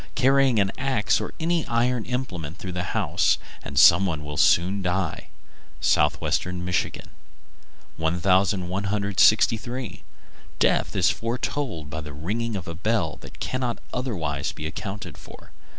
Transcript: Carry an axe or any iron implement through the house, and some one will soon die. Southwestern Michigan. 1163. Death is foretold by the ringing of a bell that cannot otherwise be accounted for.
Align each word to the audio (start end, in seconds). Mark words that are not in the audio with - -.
Carry 0.15 0.49
an 0.49 0.71
axe 0.79 1.21
or 1.21 1.31
any 1.39 1.63
iron 1.67 2.05
implement 2.05 2.57
through 2.57 2.71
the 2.71 2.81
house, 2.85 3.37
and 3.61 3.77
some 3.77 4.07
one 4.07 4.23
will 4.25 4.35
soon 4.35 4.81
die. 4.81 5.27
Southwestern 5.79 6.65
Michigan. 6.65 7.11
1163. 7.97 10.01
Death 10.57 10.95
is 10.95 11.11
foretold 11.11 11.91
by 11.91 12.01
the 12.01 12.13
ringing 12.13 12.55
of 12.55 12.67
a 12.67 12.73
bell 12.73 13.17
that 13.21 13.39
cannot 13.39 13.77
otherwise 13.93 14.51
be 14.51 14.65
accounted 14.65 15.19
for. 15.19 15.51